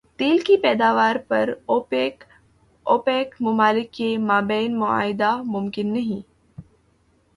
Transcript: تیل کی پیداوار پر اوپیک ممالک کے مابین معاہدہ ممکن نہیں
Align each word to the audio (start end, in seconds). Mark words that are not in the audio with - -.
تیل 0.19 0.37
کی 0.45 0.55
پیداوار 0.57 1.15
پر 1.27 1.49
اوپیک 2.85 3.35
ممالک 3.39 3.91
کے 3.93 4.17
مابین 4.19 4.77
معاہدہ 4.79 5.35
ممکن 5.45 5.93
نہیں 5.93 6.21